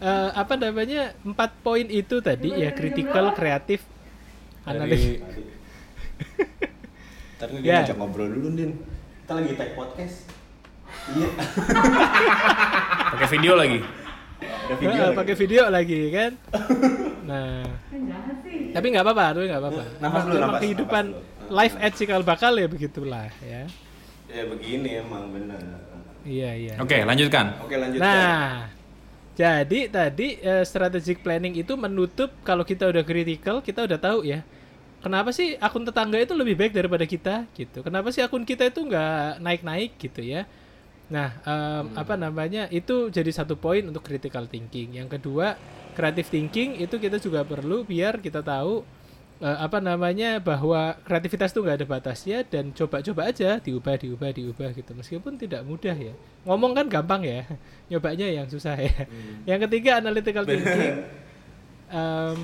eh, 0.00 0.30
apa 0.32 0.54
namanya? 0.56 1.12
Empat 1.22 1.56
poin 1.60 1.86
itu 1.86 2.20
tadi 2.20 2.52
ya 2.52 2.72
critical, 2.72 3.32
kreatif, 3.32 3.84
analis. 4.64 5.20
Ntar 7.36 7.48
nih 7.52 7.60
Ya. 7.60 7.64
dia 7.64 7.72
ngajak 7.84 7.96
ngobrol 8.00 8.28
dulu, 8.32 8.48
Din. 8.56 8.72
Kita 9.24 9.32
lagi 9.36 9.52
tag 9.60 9.70
podcast. 9.76 10.16
Iya. 11.12 11.28
Pakai 13.12 13.28
video 13.36 13.52
lagi. 13.54 13.80
Ada 14.36 14.74
video. 14.76 15.00
Nah, 15.00 15.12
pakai 15.14 15.34
video 15.38 15.62
lagi 15.70 16.00
kan. 16.10 16.32
Nah, 17.24 17.62
sih. 18.44 18.74
tapi 18.74 18.86
nggak 18.92 19.04
apa-apa, 19.06 19.24
tapi 19.32 19.46
nggak 19.48 19.62
apa-apa. 19.62 19.82
Nafas 20.02 20.22
dulu, 20.26 20.36
nafas, 20.42 20.60
kehidupan 20.60 21.04
nafas 21.14 21.36
live 21.50 21.76
at 21.78 21.92
cikal 21.94 22.22
bakal 22.26 22.52
ya 22.58 22.66
begitulah 22.66 23.30
ya. 23.42 23.62
Ya 24.26 24.42
begini 24.50 24.98
emang 25.00 25.30
bener. 25.30 25.62
Iya 26.26 26.50
iya. 26.58 26.74
Oke, 26.82 26.98
lanjutkan. 27.06 27.62
Oke 27.62 27.78
lanjutkan. 27.78 28.02
Nah, 28.02 28.68
jadi 29.38 29.80
tadi 29.86 30.42
eh, 30.42 30.64
strategic 30.66 31.22
planning 31.22 31.54
itu 31.54 31.78
menutup 31.78 32.34
kalau 32.42 32.66
kita 32.66 32.90
udah 32.90 33.06
critical, 33.06 33.62
kita 33.62 33.86
udah 33.86 33.98
tahu 34.00 34.26
ya. 34.26 34.42
Kenapa 35.00 35.30
sih 35.30 35.54
akun 35.62 35.86
tetangga 35.86 36.18
itu 36.18 36.34
lebih 36.34 36.58
baik 36.58 36.72
daripada 36.74 37.06
kita 37.06 37.46
gitu? 37.54 37.86
Kenapa 37.86 38.10
sih 38.10 38.26
akun 38.26 38.42
kita 38.42 38.66
itu 38.66 38.82
nggak 38.82 39.38
naik-naik 39.38 39.94
gitu 40.02 40.18
ya? 40.18 40.50
Nah, 41.06 41.38
em, 41.46 41.94
apa 41.94 42.18
namanya? 42.18 42.66
Itu 42.74 43.12
jadi 43.14 43.30
satu 43.30 43.54
poin 43.54 43.86
untuk 43.86 44.02
critical 44.02 44.50
thinking. 44.50 44.98
Yang 44.98 45.20
kedua, 45.20 45.54
creative 45.94 46.26
thinking 46.26 46.82
itu 46.82 46.98
kita 46.98 47.22
juga 47.22 47.46
perlu 47.46 47.86
biar 47.86 48.18
kita 48.18 48.42
tahu 48.42 48.82
eh, 49.40 49.58
apa 49.60 49.78
namanya 49.82 50.40
bahwa 50.40 50.96
kreativitas 51.04 51.52
itu 51.52 51.60
nggak 51.60 51.82
ada 51.82 51.88
batasnya 51.88 52.38
dan 52.46 52.72
coba-coba 52.72 53.28
aja 53.28 53.60
diubah 53.60 53.96
diubah 54.00 54.30
diubah 54.32 54.70
gitu. 54.72 54.92
Meskipun 54.96 55.36
tidak 55.36 55.64
mudah 55.64 55.96
ya. 55.96 56.14
Ngomong 56.48 56.72
kan 56.72 56.86
gampang 56.88 57.22
ya 57.24 57.44
nyobanya 57.90 58.26
yang 58.28 58.46
susah 58.48 58.76
ya. 58.78 59.08
Yang 59.44 59.68
ketiga 59.68 60.00
analytical 60.00 60.44
thinking. 60.50 60.94
Em, 61.86 62.38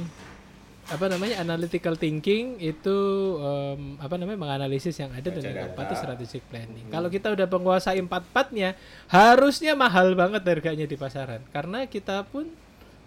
apa 0.92 1.06
namanya 1.08 1.40
analytical 1.40 1.94
thinking 1.94 2.58
itu 2.58 2.99
em, 3.38 3.96
apa 4.02 4.14
namanya 4.18 4.38
menganalisis 4.38 4.99
yang 4.99 5.14
ada 5.14 5.30
dan 5.30 5.42
yang 5.42 5.56
keempat 5.70 5.84
itu 5.88 5.96
strategic 5.96 6.42
planning. 6.50 6.87
Kalau 6.90 7.08
kita 7.08 7.32
udah 7.32 7.46
menguasai 7.46 8.02
empat 8.02 8.26
empatnya 8.28 8.75
harusnya 9.08 9.72
mahal 9.78 10.12
banget 10.18 10.42
harganya 10.44 10.84
di 10.84 10.96
pasaran. 10.99 11.40
Karena 11.54 11.87
kita 11.87 12.26
pun 12.28 12.50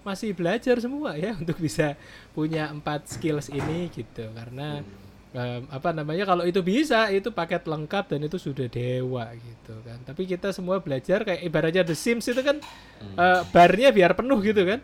masih 0.05 0.31
belajar 0.31 0.77
semua 0.77 1.17
ya 1.17 1.33
untuk 1.41 1.57
bisa 1.57 1.97
punya 2.31 2.69
empat 2.69 3.09
skills 3.09 3.49
ini 3.49 3.89
gitu. 3.89 4.29
Karena 4.31 4.85
em, 5.33 5.65
apa 5.67 5.89
namanya 5.91 6.29
kalau 6.29 6.45
itu 6.45 6.61
bisa 6.61 7.09
itu 7.09 7.33
paket 7.33 7.65
lengkap 7.65 8.13
dan 8.13 8.21
itu 8.23 8.37
sudah 8.37 8.69
dewa 8.69 9.25
gitu 9.33 9.73
kan. 9.81 9.97
Tapi 10.05 10.29
kita 10.29 10.53
semua 10.53 10.77
belajar 10.77 11.25
kayak 11.25 11.41
ibaratnya 11.41 11.81
The 11.81 11.97
Sims 11.97 12.29
itu 12.29 12.39
kan 12.39 12.61
eh, 13.17 13.41
barnya 13.49 13.89
biar 13.89 14.13
penuh 14.13 14.37
gitu 14.39 14.61
kan. 14.63 14.79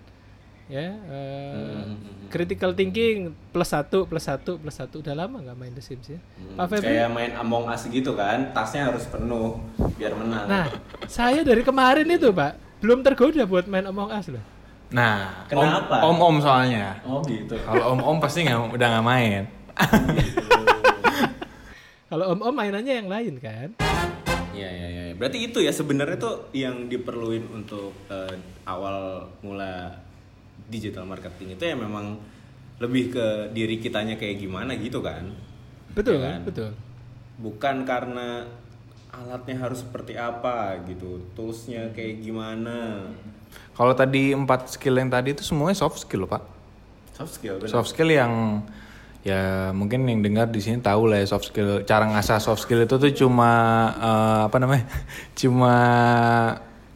Ya 0.72 0.96
eh, 0.96 1.84
critical 2.32 2.72
thinking 2.72 3.36
plus 3.52 3.68
satu 3.70 4.08
plus 4.08 4.24
satu 4.24 4.56
plus 4.56 4.72
satu. 4.72 5.04
Udah 5.04 5.12
lama 5.12 5.44
nggak 5.44 5.58
main 5.60 5.76
The 5.76 5.84
Sims 5.84 6.08
ya? 6.08 6.20
Pak 6.56 6.66
Febri? 6.72 6.96
Kayak 6.96 7.12
main 7.12 7.32
Among 7.36 7.68
Us 7.68 7.84
gitu 7.86 8.16
kan, 8.16 8.56
tasnya 8.56 8.88
harus 8.88 9.04
penuh 9.06 9.60
biar 10.00 10.16
menang. 10.16 10.48
nah 10.48 10.66
saya 11.06 11.44
dari 11.44 11.62
kemarin 11.62 12.08
itu 12.08 12.32
pak 12.32 12.56
belum 12.80 13.04
tergoda 13.04 13.44
buat 13.46 13.68
main 13.68 13.86
Among 13.86 14.10
Us 14.10 14.32
loh 14.32 14.42
Nah, 14.92 15.48
Kenapa? 15.48 16.04
Om 16.04 16.20
om, 16.20 16.36
soalnya. 16.44 17.00
Oh 17.08 17.24
gitu. 17.24 17.56
Kalau 17.64 17.96
om 17.96 18.00
om 18.04 18.18
pasti 18.20 18.44
nggak 18.44 18.76
udah 18.76 18.88
nggak 19.00 19.08
main. 19.08 19.44
kalau 22.12 22.36
om-om 22.36 22.52
mainannya 22.52 23.00
yang 23.00 23.10
lain 23.10 23.40
kan 23.40 23.72
Iya 24.52 24.68
iya 24.68 24.88
iya. 24.92 25.04
Berarti 25.16 25.48
itu 25.48 25.64
ya 25.64 25.72
sebenarnya 25.72 26.20
tuh 26.20 26.52
yang 26.52 26.92
diperluin 26.92 27.48
untuk 27.56 27.96
eh, 28.12 28.36
awal 28.68 29.24
mula 29.40 29.96
digital 30.68 31.08
marketing 31.08 31.56
itu 31.56 31.64
ya 31.72 31.76
memang 31.76 32.20
lebih 32.84 33.16
ke 33.16 33.26
diri 33.56 33.80
kitanya 33.80 34.20
kayak 34.20 34.44
gimana 34.44 34.76
gitu 34.76 35.00
kan. 35.00 35.24
betul 35.96 36.20
Iya 36.20 36.36
kan? 36.36 36.40
betul 36.44 36.70
Bukan 37.40 37.88
karena 37.88 38.44
alatnya 39.12 39.56
harus 39.60 39.84
seperti 39.84 40.16
apa 40.20 40.84
gitu, 40.88 41.20
toolsnya 41.36 41.96
kayak 41.96 42.20
gimana. 42.24 43.08
Kalau 43.82 43.98
tadi 43.98 44.30
empat 44.30 44.70
skill 44.70 44.94
yang 44.94 45.10
tadi 45.10 45.34
itu 45.34 45.42
semuanya 45.42 45.74
soft 45.74 45.98
skill, 45.98 46.30
Pak. 46.30 46.46
Soft 47.18 47.34
skill 47.34 47.58
benar. 47.58 47.74
Soft 47.74 47.90
skill 47.90 48.14
yang 48.14 48.62
ya 49.22 49.70
mungkin 49.74 50.06
yang 50.06 50.22
dengar 50.22 50.46
di 50.46 50.62
sini 50.62 50.78
tahu 50.78 51.10
lah 51.10 51.18
ya 51.18 51.26
soft 51.26 51.50
skill 51.50 51.82
cara 51.82 52.06
ngasah 52.06 52.38
soft 52.38 52.62
skill 52.62 52.82
itu 52.82 52.94
tuh 52.94 53.10
cuma 53.12 53.50
eh, 53.98 54.40
apa 54.46 54.58
namanya 54.58 54.86
cuma 55.42 55.74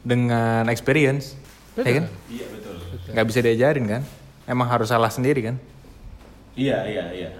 dengan 0.02 0.66
experience 0.66 1.34
ya 1.74 1.82
kan 1.82 2.06
Iya 2.26 2.46
betul. 2.50 2.74
nggak 3.14 3.26
bisa 3.30 3.38
diajarin 3.42 3.86
kan 3.86 4.02
emang 4.46 4.66
harus 4.66 4.90
salah 4.90 5.06
sendiri 5.06 5.42
kan 5.42 5.56
Iya 6.54 6.82
iya 6.86 7.04
iya. 7.10 7.30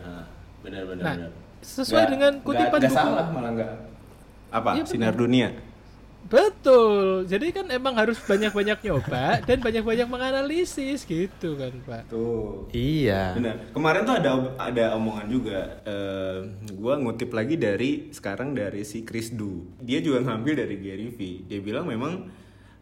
Benar 0.63 0.83
benar 0.87 1.03
Nah, 1.03 1.15
benar. 1.19 1.31
sesuai 1.63 2.05
dengan 2.07 2.33
kutipan 2.43 2.79
nggak 2.79 2.91
buku. 2.91 2.99
salah 2.99 3.27
malah 3.31 3.51
nggak. 3.55 3.71
Apa? 4.51 4.71
Benar. 4.75 4.87
Sinar 4.87 5.15
dunia. 5.15 5.49
Betul 6.27 7.23
jadi 7.31 7.47
kan 7.55 7.67
emang 7.71 7.95
harus 7.95 8.19
banyak-banyak 8.23 8.79
nyoba 8.83 9.41
dan 9.47 9.59
banyak-banyak 9.63 10.09
menganalisis 10.11 11.07
gitu 11.07 11.55
kan 11.55 11.73
pak 11.87 12.11
Tuh. 12.11 12.67
iya 12.75 13.35
Benar. 13.39 13.71
Kemarin 13.71 14.03
tuh 14.03 14.17
ada 14.19 14.31
ada 14.59 14.85
omongan 14.99 15.27
juga. 15.29 15.61
eh 15.87 16.39
gua 16.75 16.99
ngutip 16.99 17.31
lagi 17.31 17.55
dari 17.55 18.11
sekarang 18.11 18.53
dari 18.57 18.83
si 18.83 19.03
Chris 19.07 19.31
Du. 19.33 19.71
Dia 19.79 20.03
juga 20.03 20.23
ngambil 20.25 20.67
dari 20.67 20.77
Gary 20.81 21.09
V. 21.13 21.19
Dia 21.47 21.61
bilang 21.63 21.87
memang 21.87 22.27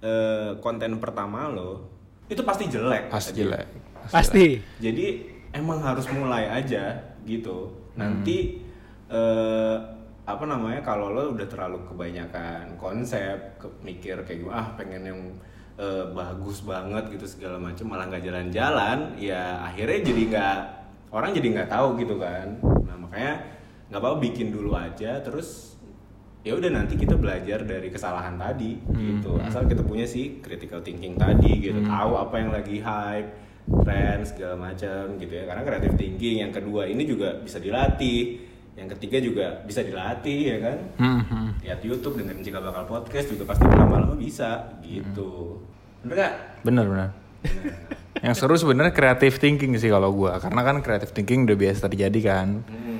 eh, 0.00 0.56
konten 0.60 0.96
pertama 1.00 1.48
lo 1.48 1.90
itu 2.28 2.40
pasti 2.40 2.64
jelek. 2.72 3.12
pasti 3.12 3.30
jelek 3.36 3.66
pasti 4.08 4.60
Jadi 4.80 5.06
emang 5.52 5.80
harus 5.80 6.04
mulai 6.12 6.48
aja 6.48 7.14
gitu. 7.24 7.72
Nanti 7.96 8.60
eh, 9.08 9.76
apa 10.24 10.44
namanya 10.48 10.80
kalau 10.80 11.12
lo 11.12 11.36
udah 11.36 11.44
terlalu 11.44 11.84
kebanyakan 11.84 12.80
konsep, 12.80 13.60
ke, 13.60 13.68
mikir 13.84 14.24
kayak 14.24 14.40
gimana, 14.40 14.56
ah 14.56 14.68
pengen 14.72 15.02
yang 15.04 15.20
eh, 15.76 16.04
bagus 16.16 16.64
banget 16.64 17.12
gitu 17.12 17.28
segala 17.28 17.60
macam 17.60 17.92
malah 17.92 18.08
nggak 18.08 18.24
jalan-jalan, 18.24 19.20
ya 19.20 19.60
akhirnya 19.60 20.00
jadi 20.00 20.22
nggak 20.32 20.58
orang 21.12 21.30
jadi 21.36 21.48
nggak 21.60 21.70
tahu 21.70 21.88
gitu 22.00 22.16
kan. 22.16 22.56
Nah 22.88 22.96
makanya 22.96 23.34
nggak 23.92 24.00
apa-apa 24.00 24.18
bikin 24.24 24.48
dulu 24.48 24.72
aja, 24.72 25.20
terus 25.20 25.76
ya 26.40 26.56
udah 26.56 26.72
nanti 26.72 26.96
kita 26.96 27.20
belajar 27.20 27.64
dari 27.64 27.92
kesalahan 27.92 28.40
tadi 28.40 28.80
gitu. 28.80 29.36
Asal 29.44 29.68
kita 29.68 29.84
punya 29.84 30.08
sih 30.08 30.40
critical 30.40 30.80
thinking 30.80 31.20
tadi 31.20 31.60
gitu, 31.60 31.84
tahu 31.84 32.16
apa 32.16 32.34
yang 32.40 32.48
lagi 32.48 32.80
hype 32.80 33.44
tren 33.64 34.20
segala 34.28 34.60
macam 34.60 35.16
gitu 35.16 35.32
ya 35.32 35.48
karena 35.48 35.64
creative 35.64 35.96
thinking 35.96 36.44
yang 36.44 36.52
kedua 36.52 36.84
ini 36.84 37.08
juga 37.08 37.40
bisa 37.40 37.56
dilatih 37.56 38.43
yang 38.74 38.88
ketiga 38.98 39.22
juga 39.22 39.46
bisa 39.62 39.86
dilatih 39.86 40.40
ya 40.50 40.56
kan? 40.58 40.78
Hmm, 40.98 41.22
hmm. 41.22 41.48
lihat 41.62 41.80
YouTube 41.86 42.18
dengan 42.18 42.42
jika 42.42 42.58
bakal 42.58 42.90
podcast 42.90 43.30
juga 43.30 43.54
pasti 43.54 43.64
lama-lama 43.70 44.18
bisa 44.18 44.74
gitu. 44.82 45.62
Bener 46.02 46.14
gak? 46.18 46.34
bener 46.66 46.84
bener. 46.90 47.10
Yang 48.24 48.34
seru 48.40 48.54
sebenarnya 48.58 48.90
creative 48.90 49.38
thinking 49.38 49.78
sih 49.78 49.92
kalau 49.92 50.10
gua 50.10 50.42
karena 50.42 50.60
kan 50.66 50.76
creative 50.82 51.14
thinking 51.14 51.46
udah 51.46 51.58
biasa 51.58 51.86
terjadi 51.86 52.20
kan. 52.22 52.48
Hmm. 52.66 52.92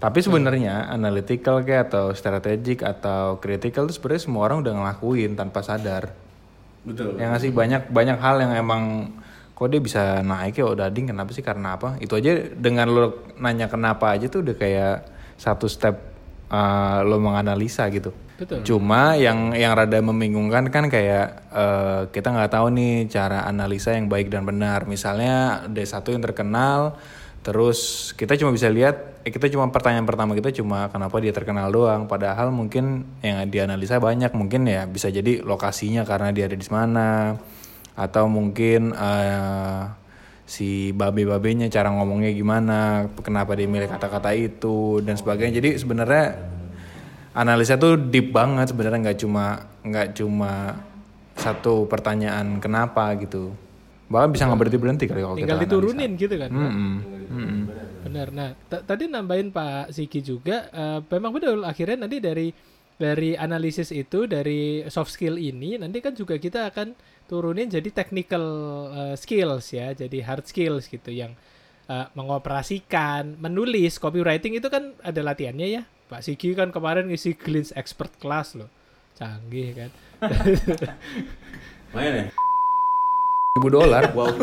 tapi 0.00 0.24
sebenarnya 0.24 0.88
analytical 0.88 1.60
kayak 1.60 1.92
atau 1.92 2.16
strategic 2.16 2.80
atau 2.80 3.36
critical 3.36 3.84
itu 3.84 4.00
sebenarnya 4.00 4.22
semua 4.24 4.48
orang 4.48 4.64
udah 4.64 4.72
ngelakuin 4.80 5.36
tanpa 5.36 5.60
sadar. 5.60 6.16
Betul. 6.88 7.20
Yang 7.20 7.30
ngasih 7.36 7.50
banyak 7.52 7.82
banyak 7.92 8.16
hal 8.16 8.36
yang 8.40 8.52
emang 8.56 9.12
kok 9.52 9.68
dia 9.68 9.76
bisa 9.76 10.24
naik 10.24 10.56
ya 10.56 10.72
udah 10.72 10.88
ding 10.88 11.12
kenapa 11.12 11.36
sih? 11.36 11.44
Karena 11.44 11.76
apa? 11.76 12.00
Itu 12.00 12.16
aja 12.16 12.32
dengan 12.48 12.88
lo 12.88 13.28
nanya 13.36 13.68
kenapa 13.68 14.16
aja 14.16 14.24
tuh 14.32 14.40
udah 14.40 14.56
kayak 14.56 15.19
satu 15.40 15.64
step 15.64 15.96
uh, 16.52 17.00
lo 17.00 17.16
menganalisa 17.16 17.88
gitu. 17.88 18.12
Betul. 18.36 18.64
Cuma 18.64 19.16
yang 19.16 19.52
yang 19.52 19.72
rada 19.76 20.00
membingungkan 20.00 20.68
kan 20.68 20.88
kayak 20.88 21.44
uh, 21.52 22.08
kita 22.12 22.32
nggak 22.32 22.52
tahu 22.52 22.72
nih 22.72 23.08
cara 23.08 23.48
analisa 23.48 23.96
yang 23.96 24.08
baik 24.08 24.28
dan 24.28 24.44
benar. 24.44 24.84
Misalnya 24.84 25.64
D1 25.68 26.00
yang 26.08 26.24
terkenal, 26.24 26.96
terus 27.44 28.12
kita 28.16 28.40
cuma 28.40 28.52
bisa 28.52 28.72
lihat, 28.72 29.20
eh, 29.24 29.32
kita 29.32 29.52
cuma 29.52 29.68
pertanyaan 29.68 30.08
pertama 30.08 30.32
kita 30.32 30.56
cuma 30.56 30.88
kenapa 30.88 31.20
dia 31.20 31.36
terkenal 31.36 31.68
doang. 31.68 32.08
Padahal 32.08 32.48
mungkin 32.48 33.04
yang 33.20 33.44
dianalisa 33.48 34.00
banyak, 34.00 34.32
mungkin 34.32 34.64
ya 34.64 34.88
bisa 34.88 35.12
jadi 35.12 35.44
lokasinya 35.44 36.08
karena 36.08 36.32
dia 36.32 36.48
ada 36.48 36.56
di 36.56 36.68
mana, 36.72 37.36
atau 37.92 38.24
mungkin 38.24 38.96
uh, 38.96 39.99
si 40.50 40.90
babe-babenya 40.90 41.70
cara 41.70 41.94
ngomongnya 41.94 42.34
gimana, 42.34 43.06
kenapa 43.22 43.54
dia 43.54 43.70
milih 43.70 43.86
kata-kata 43.86 44.34
itu 44.34 44.98
dan 45.06 45.14
sebagainya. 45.14 45.62
Jadi 45.62 45.78
sebenarnya 45.78 46.34
analisa 47.38 47.78
tuh 47.78 47.94
deep 47.94 48.34
banget 48.34 48.74
sebenarnya 48.74 48.98
nggak 49.06 49.18
cuma 49.22 49.70
nggak 49.86 50.18
cuma 50.18 50.74
satu 51.38 51.86
pertanyaan 51.86 52.58
kenapa 52.58 53.14
gitu. 53.22 53.54
Bahkan 54.10 54.34
bisa 54.34 54.50
nggak 54.50 54.58
berhenti 54.58 54.78
berhenti 54.82 55.04
kali 55.06 55.22
kalau 55.22 55.38
tinggal 55.38 55.54
kita 55.54 55.70
diturunin 55.70 56.10
gitu 56.18 56.34
kan 56.34 56.50
Pak? 56.50 56.58
Mm-mm. 56.66 56.92
Mm-mm. 57.30 57.62
benar 58.00 58.28
nah 58.34 58.50
tadi 58.66 59.06
nambahin 59.06 59.54
Pak 59.54 59.94
Siki 59.94 60.18
juga 60.18 60.66
eh, 60.74 60.98
memang 61.14 61.30
betul 61.30 61.62
akhirnya 61.62 62.02
nanti 62.02 62.18
dari 62.18 62.50
dari 62.98 63.38
analisis 63.38 63.94
itu 63.94 64.26
dari 64.26 64.82
soft 64.90 65.14
skill 65.14 65.38
ini 65.38 65.78
nanti 65.78 66.02
kan 66.02 66.12
juga 66.12 66.36
kita 66.42 66.74
akan 66.74 66.92
turunin 67.30 67.70
jadi 67.70 67.86
technical 67.94 68.44
eh, 68.90 69.14
skills 69.14 69.70
ya 69.70 69.94
jadi 69.94 70.18
hard 70.26 70.50
skills 70.50 70.90
gitu 70.90 71.14
yang 71.14 71.38
eh, 71.86 72.06
mengoperasikan 72.18 73.38
menulis 73.38 74.02
copywriting 74.02 74.58
itu 74.58 74.66
kan 74.66 74.98
ada 75.06 75.22
latihannya 75.22 75.78
ya 75.78 75.82
Pak 76.10 76.26
Siki 76.26 76.58
kan 76.58 76.74
kemarin 76.74 77.06
ngisi 77.06 77.38
Glintz 77.38 77.70
expert 77.78 78.18
class 78.18 78.58
loh 78.58 78.66
canggih 79.14 79.78
kan 79.78 79.90
Main 81.90 82.12
ya? 82.14 82.24
Ribu 83.58 83.68
dolar. 83.72 84.04
Wow. 84.14 84.30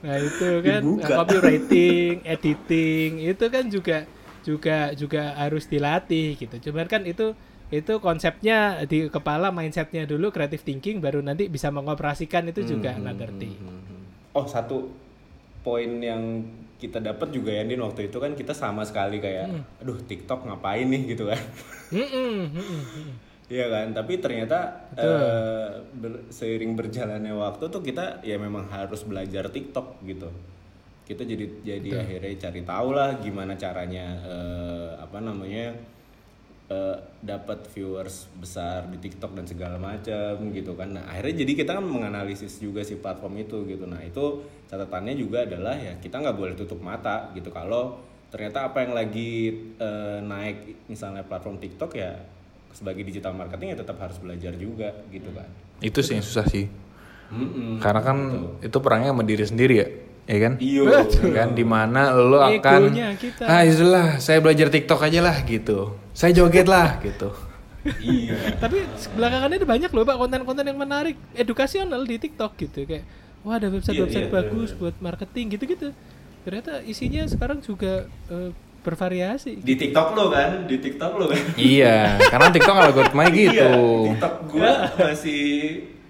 Nah 0.00 0.16
itu 0.16 0.64
kan 0.64 0.80
Dibuka. 0.80 1.12
copywriting, 1.12 2.24
editing 2.24 3.20
itu 3.20 3.44
kan 3.52 3.64
juga 3.68 4.08
juga 4.40 4.96
juga 4.96 5.36
harus 5.36 5.68
dilatih 5.68 6.40
gitu. 6.40 6.70
Cuman 6.70 6.88
kan 6.88 7.04
itu 7.04 7.36
itu 7.70 8.02
konsepnya 8.02 8.82
di 8.82 9.06
kepala 9.06 9.54
mindsetnya 9.54 10.02
dulu 10.02 10.34
creative 10.34 10.66
thinking 10.66 10.98
baru 10.98 11.22
nanti 11.22 11.46
bisa 11.46 11.70
mengoperasikan 11.70 12.50
itu 12.50 12.66
juga. 12.66 12.98
Another 12.98 13.30
thing. 13.38 13.54
Oh 14.34 14.42
satu 14.46 14.90
poin 15.62 16.02
yang 16.02 16.42
kita 16.80 16.96
dapat 16.98 17.30
juga 17.30 17.52
ya 17.52 17.62
Din 17.62 17.84
waktu 17.84 18.08
itu 18.08 18.16
kan 18.18 18.32
kita 18.32 18.56
sama 18.56 18.82
sekali 18.82 19.20
kayak 19.20 19.52
aduh 19.84 20.00
TikTok 20.02 20.50
ngapain 20.50 20.88
nih? 20.90 21.02
gitu 21.14 21.30
kan. 21.30 21.40
Mm. 21.94 22.42
Iya 23.50 23.66
kan? 23.66 23.86
Tapi 23.94 24.12
ternyata 24.22 24.90
eh, 24.94 25.82
ber- 25.94 26.26
seiring 26.30 26.78
berjalannya 26.78 27.34
waktu 27.34 27.66
tuh 27.66 27.82
kita 27.82 28.22
ya 28.22 28.38
memang 28.38 28.66
harus 28.70 29.02
belajar 29.06 29.50
TikTok 29.50 30.02
gitu. 30.06 30.30
Kita 31.06 31.26
jadi 31.26 31.46
jadi 31.62 31.90
akhirnya 32.02 32.34
cari 32.46 32.62
tahu 32.62 32.88
lah 32.94 33.18
gimana 33.18 33.58
caranya 33.58 34.06
eh, 34.26 34.90
apa 35.02 35.18
namanya 35.18 35.74
eh, 36.70 36.96
dapat 37.20 37.66
viewers 37.74 38.30
besar 38.38 38.86
di 38.86 38.96
TikTok 39.02 39.34
dan 39.34 39.44
segala 39.44 39.76
macam 39.76 40.38
gitu 40.54 40.78
kan. 40.78 40.94
Nah, 40.94 41.04
akhirnya 41.10 41.42
jadi 41.42 41.52
kita 41.66 41.70
kan 41.76 41.84
menganalisis 41.84 42.62
juga 42.62 42.86
si 42.86 42.96
platform 42.96 43.42
itu 43.42 43.66
gitu. 43.66 43.84
Nah, 43.90 44.00
itu 44.06 44.46
catatannya 44.70 45.18
juga 45.18 45.42
adalah 45.44 45.74
ya 45.74 45.98
kita 45.98 46.22
nggak 46.22 46.36
boleh 46.38 46.54
tutup 46.54 46.78
mata 46.78 47.34
gitu 47.34 47.50
kalau 47.50 47.98
ternyata 48.30 48.70
apa 48.70 48.86
yang 48.86 48.94
lagi 48.94 49.50
eh, 49.82 50.18
naik 50.22 50.86
misalnya 50.86 51.26
platform 51.26 51.58
TikTok 51.58 51.98
ya 51.98 52.14
sebagai 52.70 53.02
digital 53.02 53.34
marketing 53.34 53.74
ya 53.74 53.78
tetap 53.82 53.98
harus 53.98 54.22
belajar 54.22 54.54
juga 54.54 54.94
gitu 55.10 55.34
kan. 55.34 55.50
Itu 55.82 56.06
sih 56.06 56.22
yang 56.22 56.24
susah 56.24 56.46
sih. 56.46 56.70
Mm-mm. 57.30 57.82
Karena 57.82 58.02
kan 58.02 58.18
itu 58.62 58.78
perangnya 58.78 59.10
sama 59.10 59.26
diri 59.26 59.42
sendiri 59.42 59.74
ya. 59.74 59.88
Ya 60.30 60.38
kan? 60.46 60.52
Iyo. 60.62 60.86
Ya 60.86 61.30
kan 61.34 61.58
di 61.58 61.66
mana 61.66 62.14
lo 62.14 62.38
akan 62.38 62.94
Egonya 62.94 63.18
kita. 63.18 63.42
ah 63.50 63.66
itulah 63.66 64.22
saya 64.22 64.38
belajar 64.38 64.70
TikTok 64.70 65.02
aja 65.02 65.18
lah 65.18 65.42
gitu 65.42 65.98
saya 66.12 66.32
joget 66.32 66.66
lah 66.66 66.98
gitu 67.00 67.30
iya. 67.98 68.36
Tapi 68.62 68.84
belakangan 69.10 69.50
ini 69.50 69.64
banyak 69.64 69.90
loh 69.90 70.04
Pak 70.04 70.16
konten-konten 70.18 70.64
yang 70.64 70.76
menarik 70.76 71.16
edukasional 71.32 72.02
di 72.02 72.16
TikTok 72.16 72.52
gitu 72.58 72.84
kayak 72.84 73.04
wah 73.40 73.56
ada 73.56 73.68
website-website 73.68 74.26
Iya, 74.26 74.30
iya, 74.30 74.36
bagus 74.36 74.70
buat 74.74 74.92
marketing 74.98 75.56
gitu-gitu. 75.56 75.88
Ternyata 76.40 76.84
isinya 76.84 77.24
sekarang 77.24 77.60
juga 77.60 78.04
eh, 78.28 78.50
bervariasi. 78.80 79.60
Di 79.60 79.76
TikTok 79.76 80.12
lo 80.12 80.28
kan, 80.28 80.64
di 80.64 80.76
TikTok 80.76 81.12
lo 81.14 81.28
kan. 81.28 81.40
iya 81.56 82.20
karena 82.26 82.48
TikTok 82.48 82.76
algoritmanya 82.76 83.32
gitu 83.40 83.56
Iya, 83.56 84.08
TikTok 84.12 84.34
gua 84.46 84.72
masih 84.98 85.42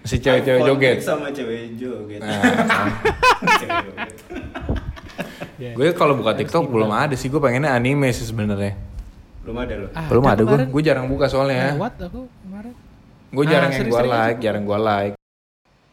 Si 0.01 0.17
cewek-cewek 0.17 0.65
joget. 0.65 0.97
sama 0.99 1.29
cewek 1.29 1.77
joget. 1.77 2.19
Nah, 2.19 2.41
Cewek 3.61 3.79
joget. 3.85 4.11
Ya. 5.55 5.77
gue 5.77 5.93
kalau 5.93 6.17
buka 6.17 6.33
TikTok 6.33 6.65
belum 6.65 6.89
ada 6.89 7.13
sih 7.13 7.29
gue 7.29 7.37
pengennya 7.37 7.69
anime 7.69 8.09
sih 8.09 8.25
sebenarnya 8.25 8.73
Belum 9.41 9.57
ada 9.57 9.73
lo. 9.73 9.87
Ah, 9.97 10.05
belum 10.05 10.25
ada 10.29 10.41
gue 10.45 10.59
gue 10.69 10.81
jarang 10.85 11.09
buka 11.09 11.25
soalnya 11.25 11.73
lewat 11.73 11.97
aku 11.97 12.29
kemarin. 12.45 12.73
gue 13.31 13.45
Ah, 13.45 13.49
jarang 13.49 13.71
yang 13.73 13.87
gue 13.89 14.01
like 14.05 14.37
jarang 14.37 14.63
gue 14.65 14.79
like 14.79 15.15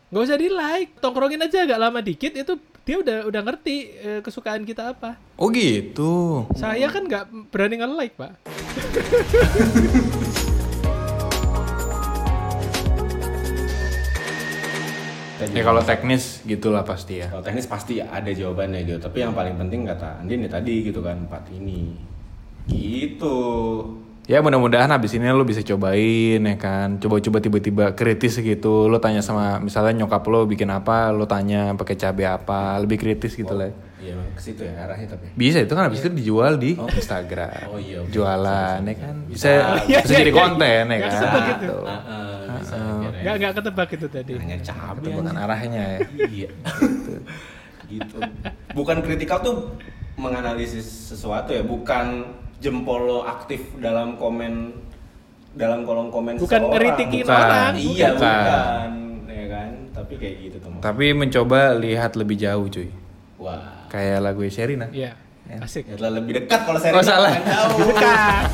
Gak 0.09 0.25
usah 0.25 0.41
di 0.41 0.49
like, 0.49 0.97
tongkrongin 1.05 1.37
aja 1.37 1.69
agak 1.69 1.77
lama 1.77 2.01
dikit 2.01 2.33
itu 2.33 2.57
dia 2.81 2.97
udah 2.97 3.29
udah 3.29 3.41
ngerti 3.45 3.77
eh, 4.01 4.21
kesukaan 4.25 4.65
kita 4.65 4.97
apa. 4.97 5.21
oh 5.37 5.53
gitu 5.53 6.49
Saya 6.57 6.89
kan 6.89 7.05
nggak 7.05 7.53
berani 7.53 7.77
nge-like, 7.77 8.17
Pak. 8.17 8.33
ya 15.39 15.63
kalau 15.63 15.83
teknis 15.83 16.43
gitulah 16.43 16.83
pasti 16.83 17.23
ya 17.23 17.31
Kalau 17.31 17.43
teknis 17.43 17.67
pasti 17.69 18.03
ada 18.03 18.29
jawabannya 18.33 18.85
gitu. 18.85 18.99
Tapi 18.99 19.23
yang 19.23 19.33
paling 19.33 19.55
penting 19.57 19.87
kata 19.87 20.23
Andin 20.23 20.45
ya 20.47 20.51
tadi 20.51 20.83
gitu 20.83 21.01
kan 21.05 21.29
empat 21.29 21.47
ini. 21.55 22.08
Gitu. 23.19 23.35
Ya 24.29 24.45
mudah-mudahan 24.45 24.93
habis 24.93 25.17
ini 25.17 25.25
lo 25.33 25.41
bisa 25.43 25.65
cobain 25.65 26.39
ya 26.39 26.57
kan. 26.61 27.01
Coba-coba 27.01 27.41
tiba-tiba 27.41 27.97
kritis 27.97 28.37
gitu. 28.39 28.87
Lo 28.87 29.01
tanya 29.01 29.25
sama 29.25 29.57
misalnya 29.59 30.05
nyokap 30.05 30.21
lo 30.29 30.45
bikin 30.45 30.69
apa, 30.69 31.11
lo 31.11 31.25
tanya 31.25 31.73
pakai 31.75 31.97
cabai 31.97 32.29
apa, 32.29 32.77
lebih 32.79 33.01
kritis 33.01 33.33
gitu 33.33 33.57
lah. 33.57 33.73
Iya 33.99 34.15
ke 34.37 34.41
situ 34.45 34.63
ya 34.63 34.85
arahnya 34.85 35.17
tapi. 35.17 35.33
Bisa 35.33 35.65
itu 35.65 35.73
kan 35.75 35.89
habis 35.91 36.05
itu 36.05 36.13
dijual 36.13 36.61
di 36.61 36.77
Instagram. 36.77 37.73
Oh 37.73 37.81
iya, 37.81 38.05
oke. 38.05 38.13
Jualan 38.15 38.79
ya 38.85 38.95
kan. 39.01 39.15
Bisa 39.27 39.49
Iya, 39.89 40.05
bisa 40.05 40.13
iya, 40.15 40.19
jadi 40.23 40.31
iya. 40.31 40.39
konten 40.39 40.85
ya 40.85 40.85
Nggak 40.85 41.01
kan. 41.01 41.11
ketebak 41.11 41.43
gitu. 41.43 41.57
Gitu. 41.59 41.77
Heeh, 41.89 42.37
bisa 42.61 42.77
akhirnya. 42.77 43.21
Nggak 43.25 43.35
nggak 43.41 43.53
ketebak 43.57 43.89
itu 43.97 44.07
tadi. 44.13 44.33
Hanya 44.37 44.59
cabai 44.61 45.11
Bukan 45.19 45.35
arahnya 45.41 45.83
ya. 45.83 45.99
Iya. 46.29 46.51
gitu. 47.89 48.19
Bukan 48.77 48.97
kritikal 49.01 49.41
tuh 49.41 49.57
menganalisis 50.21 50.85
sesuatu 50.85 51.51
ya, 51.51 51.65
bukan 51.65 52.07
jempol 52.59 53.01
lo 53.03 53.19
aktif 53.23 53.61
dalam 53.79 54.15
komen 54.15 54.75
dalam 55.53 55.83
kolom 55.83 56.09
komen 56.09 56.39
Bukan 56.39 56.63
ngeritikin 56.71 57.25
Bukan. 57.25 57.35
orang. 57.35 57.73
Iya, 57.75 58.09
Bukan. 58.13 58.21
bukan. 58.21 58.91
Ya 59.27 59.45
kan? 59.49 59.71
Tapi 59.91 60.13
kayak 60.15 60.35
gitu 60.41 60.57
tuh. 60.59 60.71
Mas. 60.71 60.81
Tapi 60.81 61.05
mencoba 61.13 61.61
lihat 61.75 62.13
lebih 62.15 62.37
jauh 62.37 62.67
cuy. 62.67 62.89
Wah. 63.39 63.87
Kayak 63.89 64.19
lagu 64.23 64.43
Sherina. 64.47 64.87
Iya. 64.91 65.15
Asik. 65.59 65.89
Ya 65.89 65.97
lebih 66.13 66.45
dekat 66.45 66.61
kalau 66.63 66.77
saya 66.77 66.93
Oh, 66.93 67.01
salah. 67.01 67.33
jauh. 67.33 67.89
Dekat. 67.89 68.05
Ah. 68.05 68.45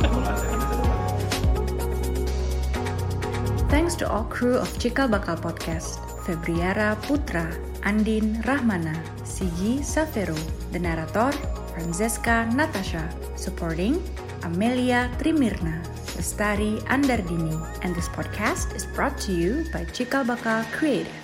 Dekat. 0.00 0.34
Thanks 3.68 3.94
to 3.96 4.06
all 4.06 4.24
crew 4.24 4.54
of 4.54 4.70
Cikal 4.78 5.10
Bakal 5.10 5.36
Podcast. 5.36 5.98
Febriara 6.24 6.96
Putra, 7.04 7.44
Andin 7.84 8.40
Rahmana, 8.42 8.96
Sigi 9.24 9.84
Savero, 9.84 10.36
the 10.72 10.80
narrator, 10.80 11.28
Francesca 11.74 12.46
Natasha, 12.54 13.10
supporting 13.34 13.98
Amelia 14.46 15.10
Trimirna, 15.18 15.82
Lestari 16.14 16.78
Andardini, 16.86 17.58
and 17.82 17.94
this 17.96 18.08
podcast 18.08 18.74
is 18.74 18.86
brought 18.86 19.18
to 19.26 19.32
you 19.34 19.66
by 19.72 19.84
Cikal 19.90 20.22
Bakal 20.22 20.62
Creative. 20.70 21.23